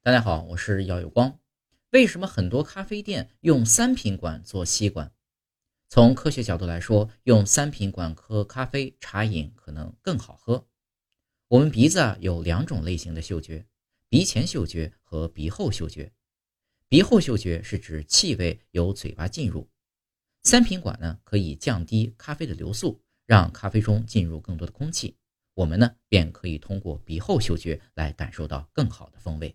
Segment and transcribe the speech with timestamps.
[0.00, 1.40] 大家好我是姚有光。
[1.90, 5.12] 为什么很多咖啡店用三品管做吸管？
[5.88, 10.66] 从科学角度来说用三品管喝咖啡茶饮可能更好喝。
[11.48, 13.66] 我们鼻子啊有两种类型的嗅觉
[14.08, 16.12] 鼻前嗅觉和鼻后嗅觉。
[16.88, 19.68] 鼻后嗅觉是指气味由嘴巴进入。
[20.44, 25.16] 三品管呢可以降低咖啡的流速让咖啡中进入更多的空气。
[25.54, 29.54] 我们呢便可以通过鼻后嗅觉来感受到更好的风味。